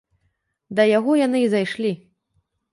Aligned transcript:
Да 0.79 0.85
яго 0.97 1.11
яны 1.25 1.45
і 1.45 1.53
зайшлі. 1.55 1.95